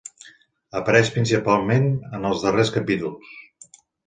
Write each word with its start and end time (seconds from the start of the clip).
Apareix 0.79 1.11
principalment 1.17 1.85
en 2.21 2.27
els 2.31 2.47
darrers 2.47 2.73
capítols. 2.79 3.79